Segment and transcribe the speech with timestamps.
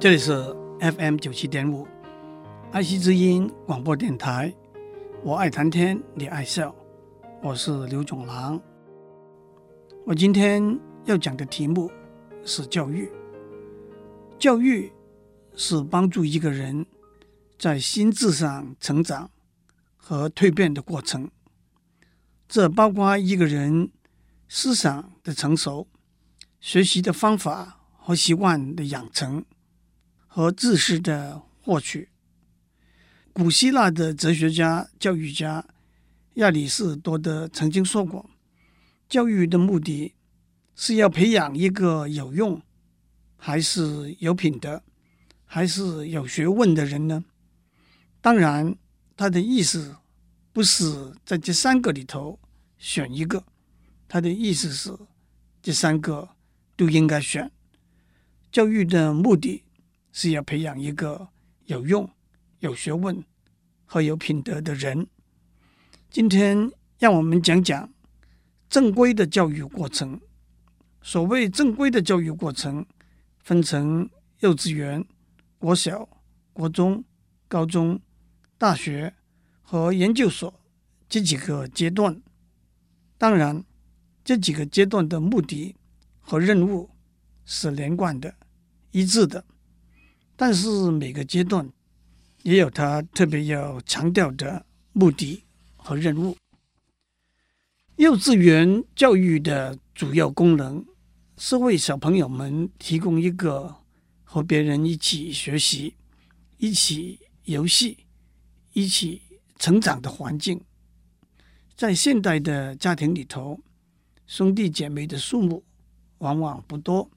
[0.00, 0.32] 这里是
[0.78, 1.84] FM 九七点五，
[2.70, 4.54] 爱惜之音广播电台。
[5.24, 6.72] 我爱谈天，你爱笑，
[7.42, 8.62] 我是刘总郎。
[10.06, 11.90] 我今天要讲的题目
[12.44, 13.10] 是教育。
[14.38, 14.92] 教育
[15.56, 16.86] 是帮助一个人
[17.58, 19.28] 在心智上成长
[19.96, 21.28] 和蜕变的过程，
[22.46, 23.90] 这包括一个人
[24.48, 25.86] 思想的成熟、
[26.60, 29.44] 学习的方法和习惯的养成。
[30.30, 32.10] 和知识的获取。
[33.32, 35.66] 古希腊的哲学家、教育家
[36.34, 38.30] 亚里士多德曾经说过
[39.08, 40.14] ：“教育的目的
[40.76, 42.62] 是要培养一个有用，
[43.36, 44.80] 还是有品德，
[45.44, 47.24] 还是有学问的人呢？”
[48.20, 48.76] 当然，
[49.16, 49.96] 他的意思
[50.52, 52.38] 不是在这三个里头
[52.76, 53.42] 选一个，
[54.08, 54.98] 他的意思是
[55.62, 56.30] 这三个
[56.74, 57.52] 都应该选。
[58.50, 59.62] 教育的目的。
[60.10, 61.28] 是要培养一个
[61.66, 62.10] 有用、
[62.58, 63.22] 有学问
[63.84, 65.06] 和有品德的人。
[66.10, 67.92] 今天让我们讲讲
[68.68, 70.20] 正规的教育过程。
[71.02, 72.84] 所谓正规的教育过程，
[73.44, 74.10] 分成
[74.40, 75.06] 幼稚园、
[75.58, 76.08] 国小、
[76.52, 77.04] 国中、
[77.46, 78.00] 高中、
[78.56, 79.14] 大学
[79.62, 80.52] 和研究所
[81.08, 82.20] 这几个阶段。
[83.16, 83.62] 当然，
[84.28, 85.74] 这几个阶段的目的
[86.20, 86.90] 和任务
[87.46, 88.34] 是连贯的、
[88.90, 89.42] 一致的。
[90.36, 91.66] 但是每个阶段
[92.42, 95.42] 也有他特别要强调的目的
[95.78, 96.36] 和任务。
[97.96, 100.84] 幼稚园教育的主要功能
[101.38, 103.74] 是为小朋友们提供一个
[104.24, 105.94] 和别人一起学习、
[106.58, 108.04] 一起游戏、
[108.74, 109.22] 一起
[109.58, 110.60] 成长的环境。
[111.74, 113.58] 在现代的家庭里头，
[114.28, 115.64] 兄弟姐妹的数目
[116.18, 117.10] 往往不多，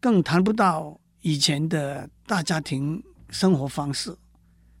[0.00, 1.00] 更谈不到。
[1.20, 4.14] 以前的大家庭生活方式，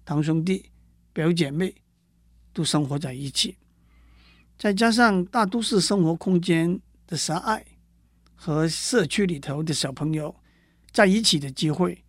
[0.04, 0.68] 堂兄弟、
[1.12, 1.74] 表姐妹
[2.52, 3.56] 都生活在一起，
[4.58, 7.64] 再加上大都市生活空间的狭隘
[8.34, 10.34] 和社区里头的小朋友
[10.92, 12.04] 在一起的机会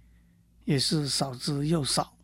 [0.65, 2.17] 也是少之又少。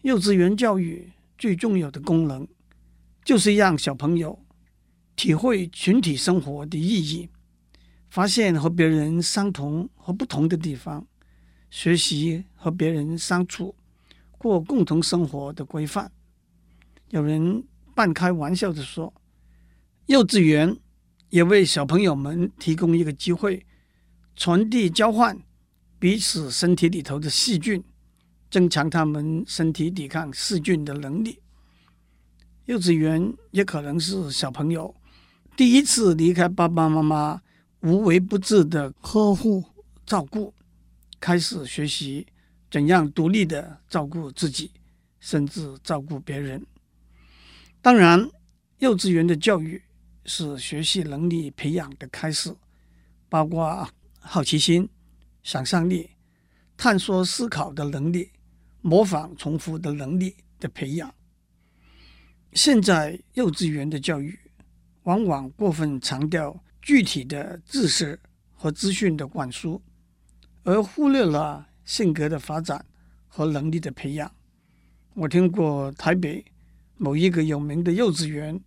[0.00, 2.48] 幼稚园教育最重要的功能，
[3.22, 4.41] 就是让小朋友
[5.22, 7.28] 体会群体生活的意义，
[8.10, 11.06] 发现和别人相同和不同的地方。
[11.70, 13.72] 学习和别人相处、
[14.32, 16.10] 过共同生活的规范。
[17.10, 17.62] 有人
[17.94, 19.14] 半开玩笑地说
[20.06, 20.76] ：“幼稚园
[21.28, 23.64] 也为小朋友们提供一个机会，
[24.34, 25.38] 传递、交换
[26.00, 27.84] 彼此身体里头的细菌，
[28.50, 31.38] 增强他们身体抵抗细菌的能力。”
[32.66, 34.92] 幼稚园也可能是小朋友
[35.62, 37.40] 第一次离开爸爸妈妈
[37.82, 39.62] 无微不至的呵护
[40.04, 40.52] 照顾。
[41.20, 42.26] 开始学习
[42.68, 44.72] 怎样独立的照顾自己，
[45.20, 46.66] 甚至照顾别人。
[47.80, 48.28] 当然，
[48.80, 49.80] 幼稚园的教育
[50.24, 52.52] 是学习能力培养的开始，
[53.28, 54.88] 包括好奇心、
[55.44, 56.10] 想象力、
[56.76, 58.32] 探索思考的能力、
[58.80, 61.14] 模仿重复的能力的培养。
[62.52, 64.36] 现在幼稚园的教育
[65.04, 68.18] 往往过分强调具体的知识
[68.54, 69.80] 和资讯的灌输。
[70.64, 72.84] 而忽略了性格的发展
[73.26, 74.30] 和能力的培养。
[75.14, 76.44] 我听过台北
[76.96, 78.60] 某一个有名的幼稚园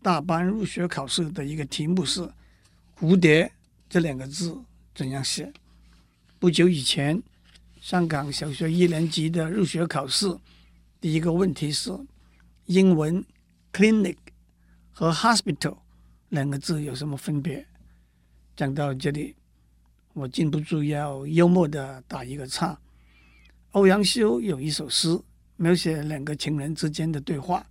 [0.00, 2.26] 大班入学考试的一个题目是
[2.98, 3.52] “蝴蝶”
[3.86, 4.58] 这两个字
[4.94, 5.52] 怎样写？
[6.38, 7.22] 不久以前，
[7.82, 10.34] 香港小学一年级的入学考试
[11.02, 11.90] 第一个问题是
[12.64, 13.22] 英文
[13.74, 14.16] “clinic”
[14.90, 15.76] 和 “hospital”
[16.32, 17.66] 两个字有什么分别？
[18.56, 19.36] 讲到这里。
[20.14, 22.78] 我禁不住要幽默地打一个岔。
[23.72, 25.18] 欧阳修有一首诗，
[25.56, 27.66] 描写两个情人之间的对话，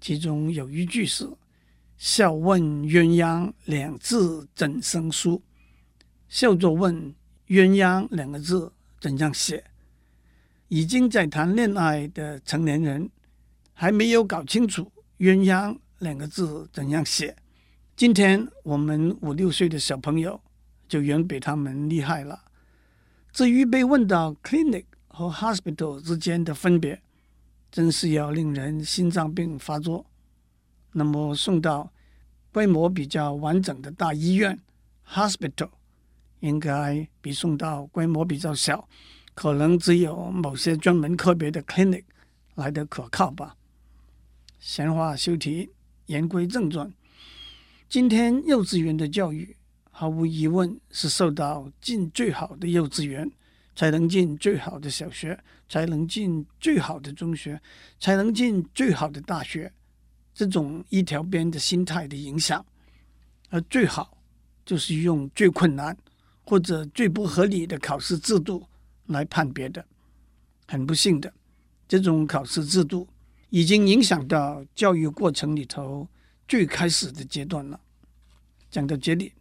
[0.00, 1.30] 其中有一句是
[1.98, 5.42] “笑问鸳鸯两字怎生书”，
[6.28, 7.14] 笑着问
[7.48, 9.62] 鸳鸯两个字怎样写。
[10.68, 13.10] 已经在谈恋爱的成年人，
[13.74, 17.36] 还没有搞清楚鸳鸯两个字怎样写。
[18.00, 20.40] 今天我们五六岁的小朋友。
[20.88, 22.46] 就远比他们厉害了。
[23.30, 27.02] 至于被问到 clinic 和 hospital 之间的分别，
[27.70, 30.06] 真是要令人心脏病发作。
[30.92, 31.92] 那么送到
[32.50, 34.58] 规模比较完整的大医院
[35.06, 35.68] hospital，
[36.40, 38.88] 应该比送到规模比较小，
[39.34, 42.04] 可能只有某些专门科别的 clinic
[42.54, 43.54] 来得可靠吧。
[44.58, 45.70] 闲话休提，
[46.06, 46.90] 言归正传。
[47.90, 49.56] 今天幼稚园的教育。
[49.90, 53.28] 毫无疑问是受到进最好的幼稚园，
[53.74, 55.36] 才能进最好的小学，
[55.68, 57.60] 才能进最好的中学，
[57.98, 59.72] 才能进最好的大学，
[60.32, 62.64] 这种一条边的心态的影响。
[63.48, 64.16] 而最好
[64.64, 65.98] 就是用最困难
[66.42, 68.64] 或者最不合理的考试制度
[69.06, 69.84] 来判别的。
[70.68, 71.34] 很不幸的，
[71.88, 73.08] 这种考试制度
[73.48, 76.08] 已经影响到教育过程里头
[76.50, 77.78] 最开始的阶段了。
[78.72, 79.32] 讲到这里，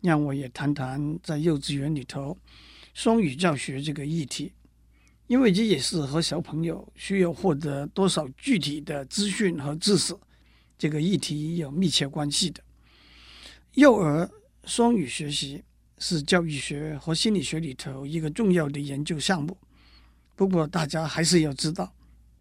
[0.00, 2.38] 让我也谈谈在幼稚园里头
[2.94, 4.52] 双语教学这个议题，
[5.26, 10.16] 因为这也是和小朋友需要获得多少具体的资讯和知识
[10.78, 12.62] 这个议题有密切关系的。
[13.74, 14.30] 幼儿
[14.66, 15.64] 双语学习
[15.98, 19.58] 是教育学和心理学里头一个重要的研究项目。
[20.36, 21.92] 不过，大家还是要知道，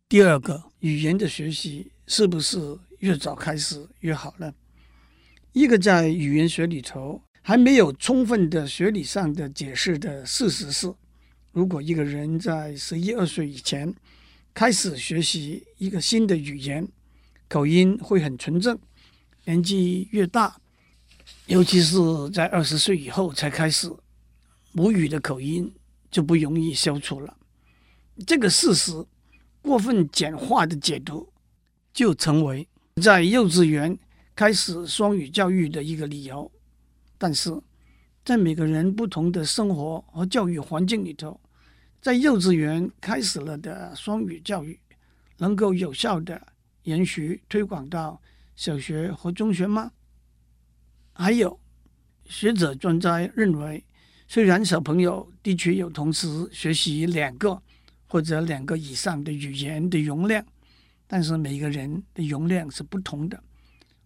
[0.08, 4.52] 第二个语言的学习是不是越早开始越好呢？
[5.52, 10.92] 一个在语言学里头还没有充分的学理上的解释的事实是，
[11.52, 13.94] 如果一个人在十一二岁以前
[14.56, 16.88] 开始学习一个新的语言，
[17.48, 18.76] 口音会很纯正；
[19.44, 20.60] 年纪越大，
[21.46, 22.00] 尤其是
[22.34, 23.88] 在二十岁以后才开始，
[24.72, 25.72] 母语的口音
[26.10, 27.38] 就不容易消除了。
[28.26, 28.92] 这个事实
[29.62, 31.32] 过分简化的解读，
[31.94, 32.68] 就成为
[33.02, 33.98] 在幼稚园
[34.34, 36.50] 开始双语教育的一个理由。
[37.18, 37.54] 但是，
[38.24, 41.38] 在每个人不同的生活和教育环境里头，
[42.02, 44.80] 在幼稚园开始了的双语教育，
[45.38, 46.42] 能够有效的
[46.84, 48.22] 延续推广到
[48.56, 49.92] 小学和中学吗？
[51.12, 51.60] 还有，
[52.26, 53.84] 学者专家认为，
[54.26, 57.62] 虽然小朋友的确有同时学习两个。
[58.08, 60.46] 或者两个以上的语言的容量，
[61.08, 63.42] 但是每个人的容量是不同的。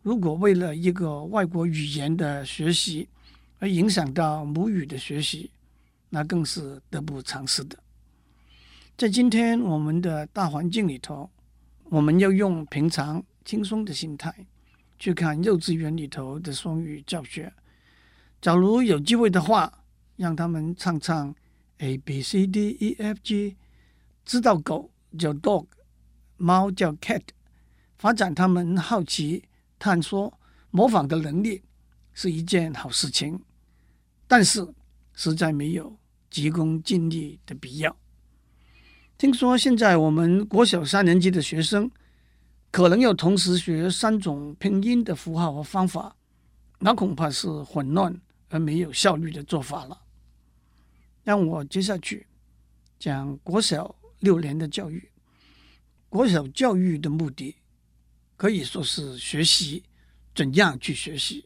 [0.01, 3.07] 如果为了一个外国语言的学习
[3.59, 5.51] 而影响到母语的学习，
[6.09, 7.77] 那更是得不偿失的。
[8.97, 11.29] 在今天我们的大环境里头，
[11.85, 14.33] 我们要用平常轻松的心态
[14.97, 17.51] 去看幼稚园里头的双语教学。
[18.41, 19.83] 假如有机会的话，
[20.15, 21.35] 让他们唱唱
[21.79, 23.55] A B C D E F G。
[24.25, 25.65] 知道狗叫 dog，
[26.39, 27.21] 猫叫 cat，
[27.97, 29.43] 发展他们好奇、
[29.77, 30.39] 探索、
[30.71, 31.61] 模仿的能力
[32.13, 33.39] 是一件好事情，
[34.27, 34.67] 但是
[35.13, 35.95] 实在没有
[36.31, 37.95] 急功近利的必要。
[39.17, 41.91] 听说现在我们国小三年级的学生
[42.71, 46.15] 可能要同时学三种拼音的符号和方法，
[46.79, 48.19] 那恐怕是混乱
[48.49, 50.01] 而没有效率的做法了。
[51.23, 52.25] 让我接下去
[52.97, 53.95] 讲国小。
[54.21, 55.09] 六年的教育，
[56.09, 57.55] 国小教育的目的
[58.35, 59.83] 可以说是学习
[60.33, 61.45] 怎样去学习，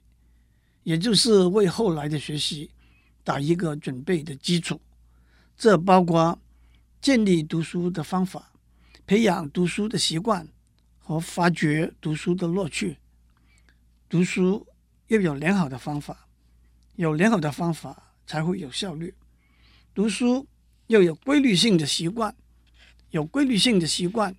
[0.84, 2.72] 也就是为后来的学习
[3.26, 4.80] 打一个准备的基础。
[5.58, 6.40] 这包括
[7.02, 8.54] 建立读书的方法，
[9.06, 10.48] 培养读书的习惯
[10.98, 12.98] 和发掘读书的乐趣。
[14.08, 14.66] 读书
[15.08, 16.28] 要有良好的方法，
[16.96, 19.14] 有良好的方法才会有效率。
[19.94, 20.48] 读书
[20.88, 22.34] 要有规律性的习惯。
[23.12, 24.36] 有规律性的习惯，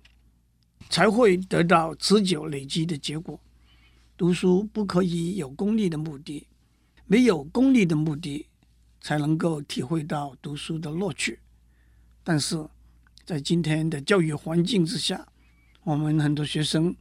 [0.89, 3.39] 才会得到持久累积的结果。
[4.17, 6.47] 读书不可以有功利的目的，
[7.05, 8.47] 没有功利的目的，
[9.01, 11.39] 才能够体会到读书的乐趣。
[12.23, 12.67] 但是
[13.25, 15.27] 在今天的教育环境之下，
[15.83, 16.95] 我们很多学生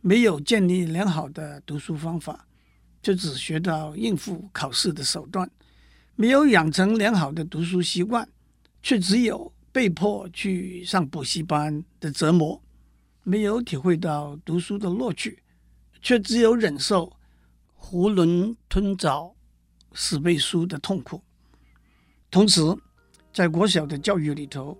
[0.00, 2.46] 没有建立良好的读书方法，
[3.02, 5.50] 就只学到应付考试的手段，
[6.14, 8.28] 没有养成良好的读书习惯，
[8.82, 9.52] 却只有。
[9.74, 12.62] 被迫去上补习班的折磨，
[13.24, 15.42] 没有体会到读书的乐趣，
[16.02, 17.10] 却只有忍受
[17.80, 19.34] 囫囵吞枣、
[19.94, 21.22] 死背书的痛苦。
[22.30, 22.60] 同时，
[23.32, 24.76] 在国小的教育里头，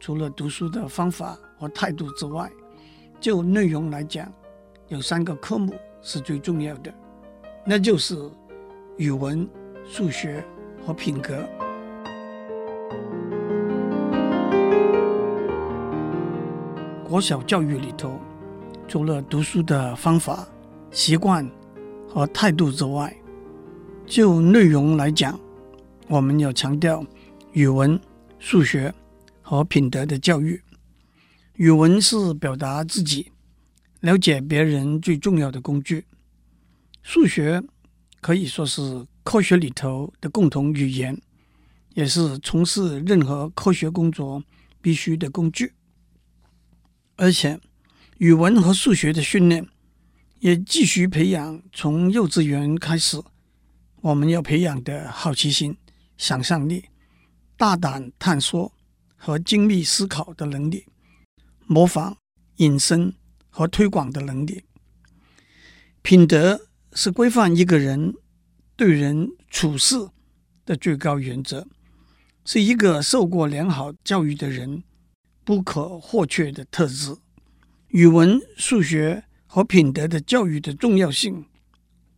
[0.00, 2.50] 除了读书的方法和态度之外，
[3.20, 4.32] 就内容来讲，
[4.88, 6.92] 有三个科目是最重要的，
[7.66, 8.16] 那就是
[8.96, 9.46] 语文、
[9.84, 10.42] 数学
[10.84, 11.46] 和品格。
[17.12, 18.18] 国小教育里头，
[18.88, 20.48] 除了读书的方法、
[20.90, 21.46] 习惯
[22.08, 23.14] 和态度之外，
[24.06, 25.38] 就内容来讲，
[26.08, 27.04] 我们要强调
[27.52, 28.00] 语文、
[28.38, 28.90] 数学
[29.42, 30.58] 和品德的教育。
[31.56, 33.30] 语文是表达自己、
[34.00, 36.06] 了解别人最重要的工具。
[37.02, 37.62] 数学
[38.22, 41.20] 可以说是科学里头的共同语言，
[41.92, 44.42] 也是从事任何科学工作
[44.80, 45.74] 必须的工具。
[47.22, 47.60] 而且，
[48.18, 49.64] 语文和数学的训练
[50.40, 53.22] 也继续培养，从幼稚园开始，
[54.00, 55.76] 我们要培养的好奇心、
[56.18, 56.86] 想象力、
[57.56, 58.72] 大胆探索
[59.14, 60.84] 和精密思考的能力、
[61.68, 62.16] 模仿、
[62.56, 63.14] 引申
[63.50, 64.64] 和推广的能力。
[66.02, 66.60] 品德
[66.92, 68.12] 是规范一个人
[68.74, 69.94] 对人处事
[70.66, 71.68] 的最高原则，
[72.44, 74.82] 是一个受过良好教育的人
[75.44, 77.16] 不可或缺的特质。
[77.88, 81.44] 语文、数学和品德的教育的重要性，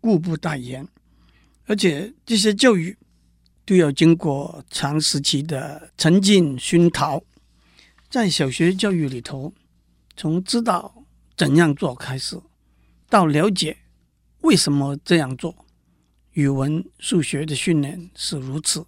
[0.00, 0.86] 固不待言。
[1.66, 2.96] 而且这些教育
[3.64, 7.22] 都要经过长时期的沉浸熏陶，
[8.10, 9.52] 在小学教育里头，
[10.16, 11.04] 从知道
[11.36, 12.38] 怎样做开始，
[13.08, 13.78] 到了解
[14.42, 15.66] 为什么这样做，
[16.32, 18.84] 语文、数学的训练是如此，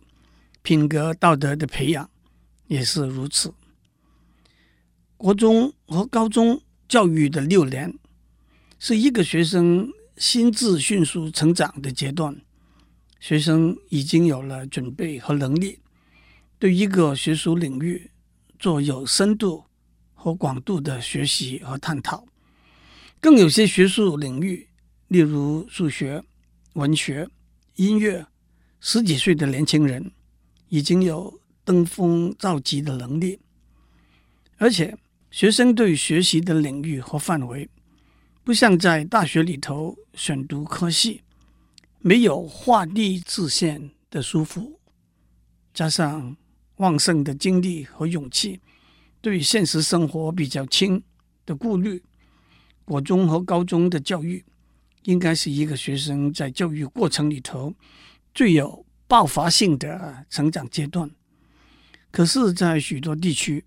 [0.62, 2.08] 品格道德的培养
[2.66, 3.52] 也是如此。
[5.26, 7.92] 国中和高中教育的六年，
[8.78, 12.40] 是一个学生心智迅速成长的阶段。
[13.18, 15.80] 学生已经有了准备和能力，
[16.60, 18.12] 对一个学术领域
[18.60, 19.64] 做有深度
[20.14, 22.24] 和广度的学习和探讨。
[23.20, 24.68] 更有些学术领域，
[25.08, 26.22] 例如数学、
[26.74, 27.28] 文学、
[27.74, 28.24] 音乐，
[28.78, 30.12] 十几岁的年轻人
[30.68, 33.40] 已经有登峰造极的能力。
[34.58, 34.96] 而且，
[35.36, 37.68] 学生对学习的领域和范围，
[38.42, 41.20] 不像在大学里头选读科系。
[41.98, 44.78] 没有画地自限的束缚，
[45.74, 46.34] 加上
[46.76, 48.62] 旺盛的精力和勇气，
[49.20, 51.02] 对现实生活比较轻
[51.44, 52.02] 的顾虑，
[52.86, 54.42] 国中和高中的教育
[55.02, 57.74] 应该是一个学生在教育过程里头
[58.32, 61.10] 最有爆发性的成长阶段。
[62.10, 63.62] 可是，在许多地区，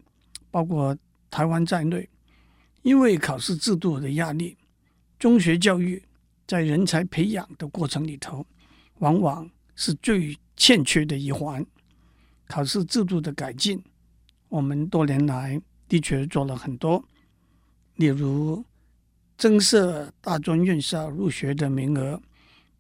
[0.50, 0.98] 包括
[1.30, 2.10] 台湾在内，
[2.82, 4.58] 因为考试制度的压力，
[5.18, 6.02] 中学教育。
[6.48, 8.44] 在人才培养的过程里头，
[8.98, 11.64] 往往是最欠缺的一环。
[12.48, 13.80] 考试制度的改进，
[14.48, 17.06] 我们多年来的确做了很多，
[17.98, 18.66] 例如
[19.38, 22.20] 增设大专院校入学的名额、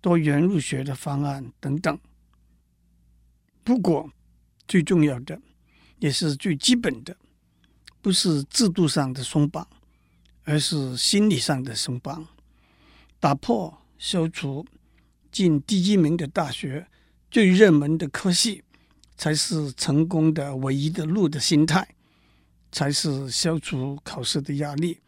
[0.01, 1.95] 多元入学的方案等等。
[3.63, 4.11] 不过，
[4.67, 5.39] 最重要的
[5.99, 7.15] 也是最基本的，
[8.01, 9.67] 不是制度上的松绑，
[10.43, 12.27] 而是心理上的松绑。
[13.19, 14.65] 打破、消除
[15.31, 16.87] 进第一名的大学、
[17.29, 18.63] 最热门的科系
[19.17, 21.95] 才是成功的唯一的路的心态，
[22.71, 24.99] 才是消除考试的压力，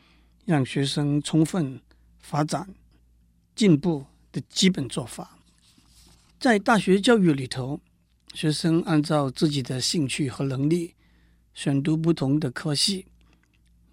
[0.45, 1.79] 让学生充分
[2.19, 2.67] 发展
[3.55, 5.38] 进步的基本做法。
[6.38, 7.79] 在大学教育里头，
[8.33, 10.95] 学生按照自己的兴趣和能力
[11.53, 13.05] 选读不同的科系，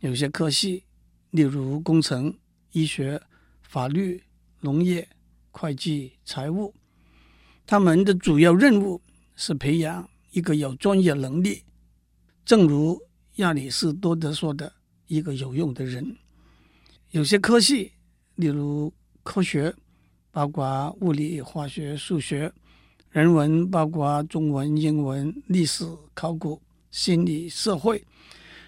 [0.01, 0.85] 有些科系，
[1.31, 2.37] 例如工程、
[2.73, 3.21] 医学。
[3.61, 4.23] 法律、
[4.61, 5.07] 农业、
[5.51, 6.75] 会计、财务，
[7.67, 9.03] 他们的主要任务
[9.37, 11.65] 是培养一个有专业能力，
[12.47, 12.99] 正如
[13.35, 14.73] 亚里士多德说的，
[15.07, 16.17] 一个有用的人。
[17.11, 17.93] 有些科系，
[18.37, 18.91] 例如
[19.23, 19.75] 科学，
[20.31, 22.51] 包括物理、化学、数学；
[23.11, 25.85] 人文，包括中文、英文、历史、
[26.15, 26.59] 考古、
[26.91, 28.05] 心理、社会，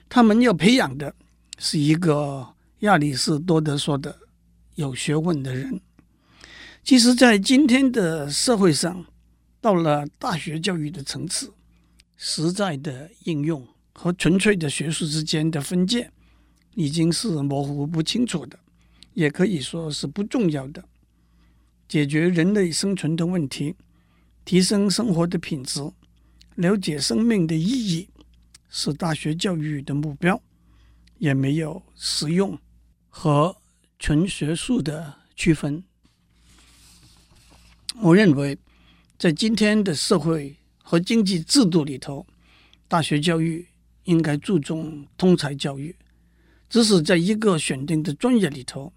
[0.08, 1.14] 他们要培养的
[1.58, 4.18] 是一个亚里士多德说的。
[4.76, 5.78] 有学问的人，
[6.82, 9.04] 其实，在今天的社会上，
[9.60, 11.52] 到了大学教育的层次，
[12.16, 16.10] 实在的应用和纯粹的学术之间的分界，
[16.76, 18.58] 已经是模糊不清楚的，
[19.12, 20.82] 也可以说是不重要的。
[21.86, 23.74] 解决人类生存的问题，
[24.46, 25.82] 提升生活的品质，
[26.56, 28.08] 了解生命的意义，
[28.68, 30.42] 是大学教育的目标，
[31.18, 32.58] 也没有实用
[33.08, 33.56] 和。
[34.02, 35.84] 纯学术的区分，
[38.00, 38.56] 我认为，
[39.18, 42.26] 在今天的社会和经济制度里头，
[42.88, 43.68] 大学教育
[44.04, 45.94] 应该注重通才教育；
[46.70, 48.90] 即使在一个选定的专业里头，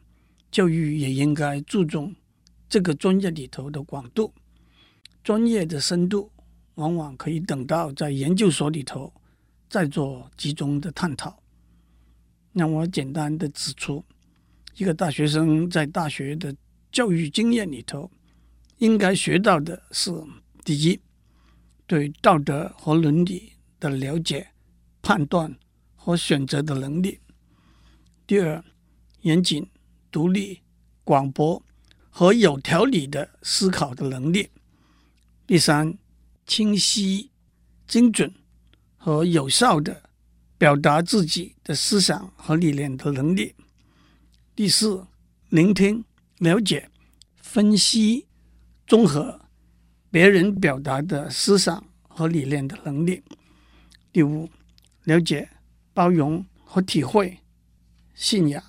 [0.49, 2.15] 教育也应该注重
[2.69, 4.33] 这个专业里头的广度。
[5.21, 6.31] 专业的深度
[6.75, 9.13] 往往可以等到在研究所里头
[9.69, 11.41] 再做集中的探讨。
[12.53, 14.03] 让我简单的指出。
[14.75, 16.55] 一个大学生在大学的
[16.91, 18.09] 教育经验里头，
[18.79, 20.11] 应该学到的是：
[20.65, 20.99] 第一，
[21.85, 24.47] 对道德和伦理的了解、
[25.03, 25.55] 判断
[25.95, 27.19] 和选择的能力；
[28.25, 28.63] 第二，
[29.21, 29.69] 严谨、
[30.09, 30.61] 独立、
[31.03, 31.63] 广博
[32.09, 34.47] 和有条理的思考的能力；
[35.45, 35.95] 第三，
[36.45, 37.31] 清晰、
[37.87, 38.33] 精准
[38.97, 40.09] 和有效的
[40.57, 43.55] 表达自己的思想和理念的能力。
[44.55, 45.05] 第四，
[45.49, 46.03] 聆听、
[46.37, 46.89] 了解、
[47.37, 48.27] 分析、
[48.85, 49.41] 综合
[50.11, 53.23] 别人表达的思想和理念的能力。
[54.11, 54.49] 第五，
[55.03, 55.49] 了解、
[55.93, 57.39] 包容和体会
[58.13, 58.63] 信仰、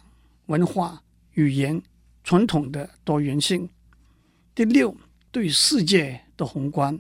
[0.47, 1.03] 文化、
[1.33, 1.83] 语言、
[2.23, 3.69] 传统的多元性。
[4.55, 4.97] 第六，
[5.31, 6.99] 对世界的宏观，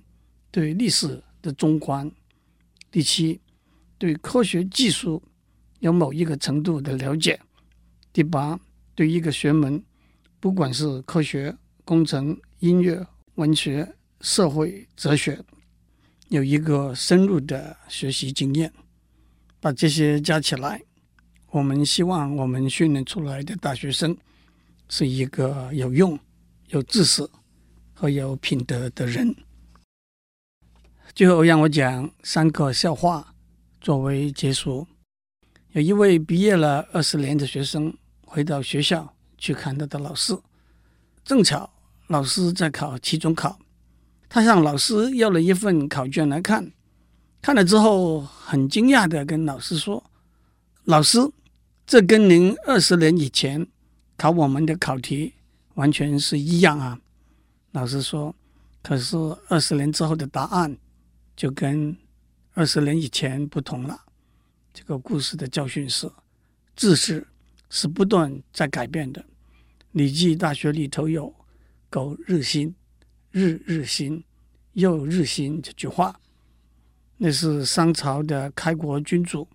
[0.54, 2.08] 对历史的综观。
[2.88, 3.40] 第七，
[3.98, 5.20] 对科学技术
[5.80, 7.40] 有某一个程度的了解。
[8.12, 8.60] 第八，
[8.94, 9.82] 对一个学门，
[10.38, 15.44] 不管是科学、工程、音乐、文学、社会、哲学。
[16.28, 18.72] 有一个深入的学习经验，
[19.58, 20.80] 把这些加起来，
[21.50, 24.16] 我们希望我们训练出来的大学生
[24.88, 26.16] 是一个有用、
[26.68, 27.28] 有知识
[27.92, 29.34] 和有品德的人。
[31.12, 33.34] 最后，让我讲三个笑话
[33.80, 34.86] 作为结束。
[35.72, 40.36] 有一位毕业了二十年的学生回到学校去看他的老师，
[41.24, 41.68] 正巧
[42.08, 43.58] 老师在考期中考。
[44.28, 46.72] 他向老师要了一份考卷来看，
[47.40, 50.02] 看了之后很惊讶地跟老师说
[50.84, 51.18] ：“老师，
[51.86, 53.64] 这跟您二十年以前
[54.16, 55.34] 考我们的考题
[55.74, 56.98] 完全是一样啊。”
[57.70, 58.34] 老师说
[58.82, 59.16] ：“可是
[59.48, 60.76] 二十年之后的答案
[61.36, 61.96] 就跟
[62.54, 64.04] 二十年以前不同了。”
[64.72, 66.10] 这个故事的教训是：
[66.74, 67.26] 知识
[67.70, 69.24] 是不断在改变的。
[69.92, 71.34] 礼记大学里头有
[71.88, 72.74] “苟日新”。
[73.30, 74.22] 日日新，
[74.74, 76.20] 又日新这句话，
[77.16, 79.48] 那是商朝的开国君主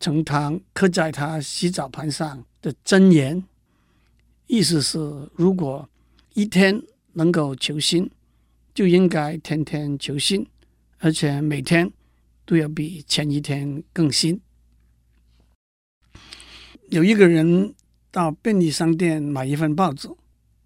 [0.00, 3.44] 成汤刻在他洗澡盘上的箴言。
[4.48, 4.98] 意思是，
[5.34, 5.88] 如果
[6.34, 6.82] 一天
[7.12, 8.10] 能够求新，
[8.74, 10.44] 就应该天天求新，
[11.00, 11.90] 而且每天
[12.44, 14.40] 都要比前一天更新。
[16.90, 17.74] 有一个人
[18.10, 20.08] 到便利商店买一份报纸，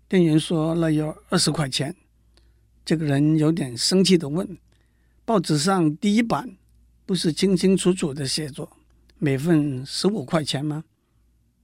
[0.09, 1.95] 店员说那要二十块钱。
[2.85, 4.59] 这个人有点生气的问
[5.25, 6.57] ：“报纸上第一版
[7.07, 8.69] 不是清清楚楚的写着
[9.19, 10.85] 每份十五块钱吗？”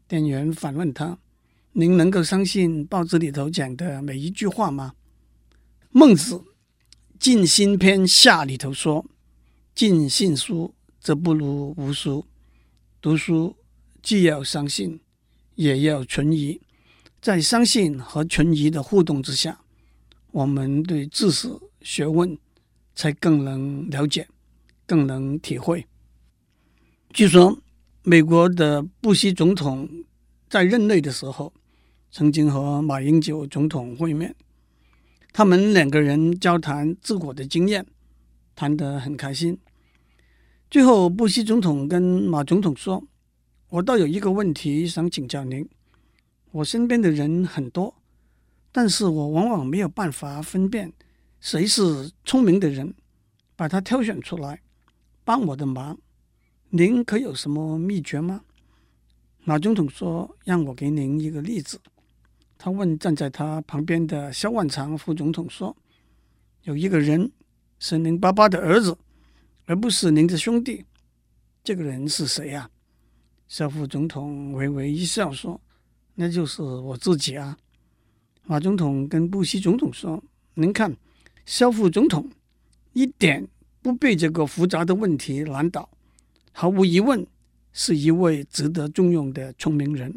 [0.06, 1.18] 店员反问他
[1.72, 4.94] ：“您能够相信报纸里头讲的每一句话吗？”
[5.92, 6.34] 孟子
[7.20, 9.04] 《尽心篇下》里头说
[9.76, 12.24] ：“尽信书，则不如无书。
[12.98, 13.54] 读书
[14.02, 14.98] 既要相信，
[15.54, 16.58] 也要存疑，
[17.20, 19.60] 在相信和存疑的互动之下。”
[20.32, 21.46] 我们对知识
[21.82, 22.38] 学问
[22.94, 24.26] 才更能了解，
[24.86, 25.86] 更能体会。
[27.12, 27.58] 据说，
[28.02, 29.86] 美国的布希总统
[30.48, 31.52] 在任内的时候，
[32.10, 34.34] 曾经和马英九总统会面，
[35.32, 37.86] 他们两个人交谈自我的经验，
[38.54, 39.58] 谈得很开心。
[40.70, 43.02] 最后，布希总统跟马总统说
[43.70, 45.68] ：“我倒有一个问题想请教您，
[46.50, 47.94] 我身边的人很多。”
[48.72, 50.92] 但是我往往没有办法分辨
[51.40, 52.94] 谁是聪明的人，
[53.56, 54.60] 把他挑选出来
[55.24, 55.98] 帮我的忙。
[56.68, 58.42] 您可有什么秘诀吗？
[59.42, 61.80] 马总统说：“让我给您一个例子。”
[62.62, 65.74] 他问站在他旁边的肖万长副总统说
[66.64, 67.32] ：“有一个人
[67.78, 68.94] 是您爸爸的儿子，
[69.64, 70.84] 而不是您的兄弟，
[71.64, 72.70] 这个人是谁呀？”
[73.48, 75.58] 肖副总统微微一笑说
[76.14, 77.56] ：“那就是我自己啊。”
[78.44, 80.94] 马总统跟布希总统说：“您看，
[81.46, 82.28] 肖副总统
[82.92, 83.48] 一点
[83.80, 85.88] 不被这个复杂的问题难倒，
[86.52, 87.26] 毫无疑问
[87.72, 90.14] 是一位值得重用的聪明人。”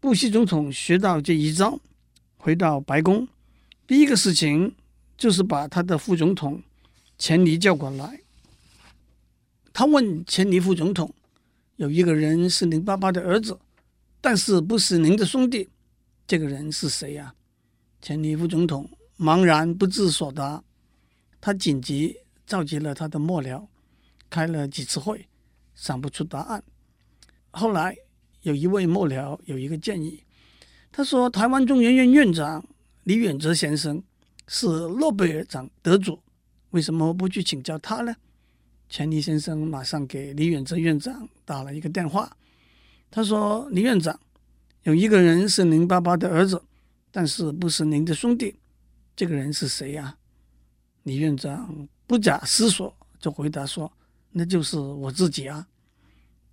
[0.00, 1.78] 布希总统学到这一招，
[2.38, 3.28] 回到白宫，
[3.86, 4.74] 第一个事情
[5.18, 6.62] 就是把他的副总统
[7.18, 8.18] 钱尼叫过来。
[9.74, 11.14] 他问钱尼副总统
[11.76, 13.58] ：“有一个人是您爸爸的儿子，
[14.22, 15.68] 但是不是您的兄弟。”
[16.26, 17.34] 这个人是谁呀？
[18.00, 20.64] 钱尼副总统茫然不知所答。
[21.42, 23.66] 他紧急召集了他的幕僚，
[24.30, 25.28] 开了几次会，
[25.74, 26.62] 想不出答案。
[27.50, 27.94] 后来
[28.42, 30.22] 有一位幕僚有一个建议，
[30.90, 32.66] 他说：“台湾中研院院长
[33.04, 34.02] 李远哲先生
[34.46, 36.18] 是诺贝尔奖得主，
[36.70, 38.14] 为什么不去请教他呢？”
[38.88, 42.36] 钱尼先生马上给李远哲院长打了一个电话，
[43.10, 44.18] 他说：“李院长。”
[44.84, 46.62] 有一个人是您爸爸的儿子，
[47.10, 48.56] 但是不是您的兄弟。
[49.14, 50.16] 这个人是谁呀？
[51.02, 53.92] 李院长不假思索就回答说
[54.32, 55.68] ：“那就是我自己啊。”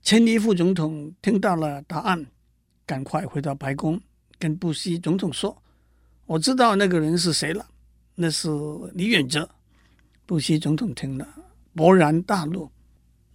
[0.08, 2.26] 钱尼副总统听到了答案，
[2.86, 4.00] 赶快回到白宫
[4.40, 5.62] 跟布希总统说
[6.26, 7.68] ：“我知道那个人是谁了，
[8.16, 8.48] 那是
[8.94, 9.50] 李远哲。”
[10.26, 11.28] 布希总统听了
[11.76, 12.72] 勃然大怒：“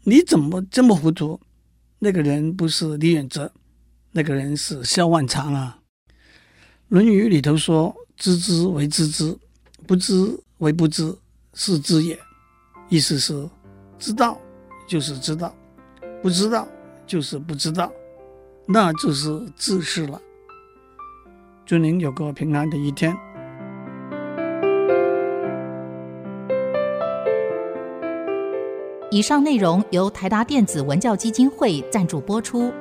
[0.05, 1.39] 你怎么这么糊涂？
[1.99, 3.53] 那个人不是李远哲。”
[4.13, 5.79] 那个人是萧万长啊，
[6.89, 9.39] 《论语》里头说：“知之为知之，
[9.87, 10.15] 不知
[10.57, 11.15] 为不知，
[11.53, 12.19] 是知也。
[12.89, 13.47] 意思是，
[13.99, 14.41] 知道
[14.89, 15.55] 就是知道，
[16.23, 16.67] 不知道
[17.05, 17.93] 就是不知道，
[18.67, 20.21] 那就是自私了。
[21.67, 23.17] 祝您有个平安的一天。
[29.11, 32.73] 以上内容由台达电子文教基金会赞助播出。